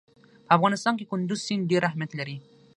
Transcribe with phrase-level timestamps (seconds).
[0.45, 2.37] په افغانستان کې کندز سیند ډېر اهمیت لري.